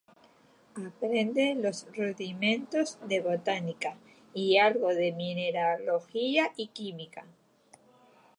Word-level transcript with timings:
Aprende 0.73 1.53
los 1.53 1.85
rudimentos 1.95 2.97
de 3.07 3.21
botánica, 3.21 3.99
y 4.33 4.57
algo 4.57 4.87
de 4.95 5.11
mineralogía 5.11 6.51
y 6.57 6.69
química. 6.69 7.23